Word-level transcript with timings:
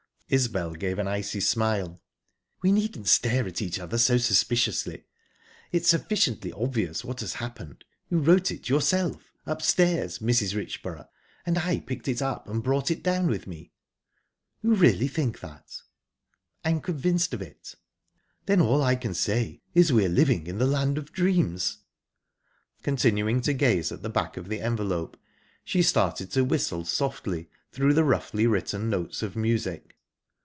Isbel 0.33 0.75
gave 0.75 0.97
an 0.97 1.09
icy 1.09 1.41
smile. 1.41 2.01
"We 2.61 2.71
needn't 2.71 3.09
stare 3.09 3.45
at 3.45 3.61
each 3.61 3.77
other 3.79 3.97
so 3.97 4.17
suspiciously. 4.17 5.03
Its 5.73 5.89
sufficiently 5.89 6.53
obvious 6.53 7.03
what 7.03 7.19
has 7.19 7.33
happened. 7.33 7.83
You 8.09 8.19
wrote 8.19 8.49
it 8.49 8.69
yourself 8.69 9.33
upstairs, 9.45 10.19
Mrs. 10.19 10.55
Richborough, 10.55 11.09
and 11.45 11.57
I 11.57 11.81
picked 11.81 12.07
it 12.07 12.21
up 12.21 12.47
and 12.47 12.63
brought 12.63 12.89
it 12.89 13.03
down 13.03 13.27
with 13.27 13.45
me." 13.45 13.73
"You 14.61 14.73
really 14.73 15.09
think 15.09 15.41
that?" 15.41 15.67
"I'm 16.63 16.79
convinced 16.79 17.33
of 17.33 17.41
it." 17.41 17.75
"Then 18.45 18.61
all 18.61 18.81
I 18.81 18.95
can 18.95 19.13
say 19.13 19.59
is 19.75 19.91
we're 19.91 20.07
living 20.07 20.47
in 20.47 20.59
the 20.59 20.65
land 20.65 20.97
of 20.97 21.11
dreams!"... 21.11 21.79
Continuing 22.83 23.41
to 23.41 23.51
gaze 23.51 23.91
at 23.91 24.01
the 24.01 24.09
back 24.09 24.37
of 24.37 24.47
the 24.47 24.61
envelope, 24.61 25.17
she 25.65 25.81
started 25.81 26.31
to 26.31 26.45
whistle 26.45 26.85
softly 26.85 27.49
through 27.73 27.93
the 27.93 28.05
roughly 28.05 28.47
written 28.47 28.89
notes 28.89 29.21
of 29.21 29.35
music. 29.35 29.97